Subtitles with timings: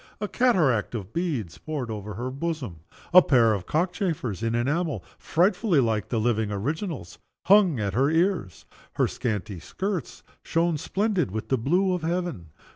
[0.19, 2.79] A cataract of beads poured over her bosom.
[3.13, 8.09] A pair of cock chafers in enamel (frightfully like the living originals) hung at her
[8.09, 8.65] ears.
[8.93, 12.47] Her scanty skirts shone splendid with the blue of heaven.